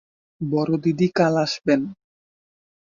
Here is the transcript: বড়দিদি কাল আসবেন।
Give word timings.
বড়দিদি 0.41 1.07
কাল 1.17 1.33
আসবেন। 1.45 1.81